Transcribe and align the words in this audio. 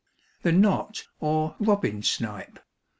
THE 0.41 0.51
KNOT 0.51 1.03
OR 1.19 1.55
ROBIN 1.59 2.01
SNIPE. 2.01 2.57